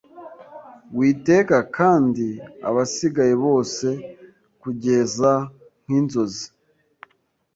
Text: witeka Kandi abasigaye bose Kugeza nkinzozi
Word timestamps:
witeka 0.97 1.57
Kandi 1.77 2.27
abasigaye 2.69 3.33
bose 3.45 3.87
Kugeza 4.61 5.31
nkinzozi 5.83 6.45